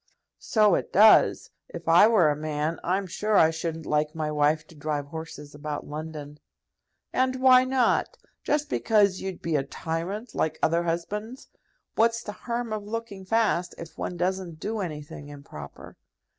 [0.39, 1.51] "So it does.
[1.69, 5.53] If I were a man, I'm sure I shouldn't like my wife to drive horses
[5.53, 6.39] about London."
[7.13, 8.17] "And why not?
[8.43, 11.49] Just because you'd be a tyrant, like other husbands?
[11.93, 15.97] What's the harm of looking fast, if one doesn't do anything improper?